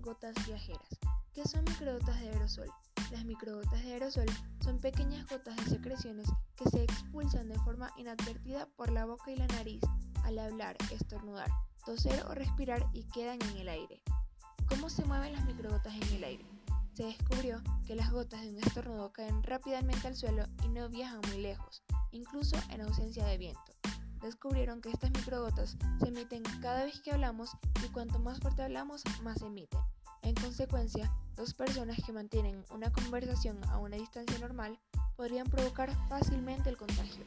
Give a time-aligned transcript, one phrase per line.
[0.00, 0.88] gotas viajeras.
[1.34, 2.68] ¿Qué son microgotas de aerosol?
[3.10, 4.26] Las microgotas de aerosol
[4.64, 9.36] son pequeñas gotas de secreciones que se expulsan de forma inadvertida por la boca y
[9.36, 9.80] la nariz
[10.24, 11.50] al hablar, estornudar,
[11.84, 14.02] toser o respirar y quedan en el aire.
[14.68, 16.46] ¿Cómo se mueven las microgotas en el aire?
[16.94, 21.20] Se descubrió que las gotas de un estornudo caen rápidamente al suelo y no viajan
[21.28, 23.77] muy lejos, incluso en ausencia de viento.
[24.22, 27.50] Descubrieron que estas microgotas se emiten cada vez que hablamos
[27.84, 29.80] y cuanto más fuerte hablamos, más se emiten.
[30.22, 34.78] En consecuencia, dos personas que mantienen una conversación a una distancia normal
[35.16, 37.24] podrían provocar fácilmente el contagio.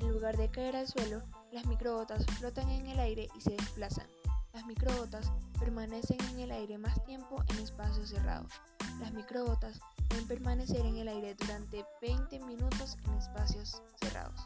[0.00, 4.06] En lugar de caer al suelo, las microgotas flotan en el aire y se desplazan.
[4.52, 8.52] Las microgotas permanecen en el aire más tiempo en espacios cerrados.
[9.00, 14.45] Las microgotas pueden permanecer en el aire durante 20 minutos en espacios cerrados.